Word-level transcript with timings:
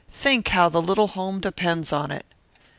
Think 0.09 0.47
how 0.47 0.67
the 0.67 0.81
little 0.81 1.09
home 1.09 1.39
depends 1.41 1.93
on 1.93 2.09
it." 2.09 2.25